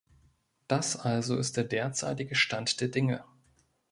Das 0.67 0.97
also 0.99 1.37
ist 1.37 1.57
der 1.57 1.63
derzeitige 1.63 2.33
Stand 2.33 2.81
der 2.81 2.87
Dinge. 2.87 3.23